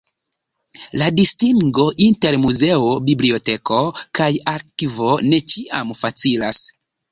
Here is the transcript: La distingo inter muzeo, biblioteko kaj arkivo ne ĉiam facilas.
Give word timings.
La 1.01 1.09
distingo 1.19 1.85
inter 2.05 2.37
muzeo, 2.45 2.89
biblioteko 3.11 3.83
kaj 4.21 4.31
arkivo 4.55 5.15
ne 5.29 5.43
ĉiam 5.55 5.97
facilas. 6.03 6.67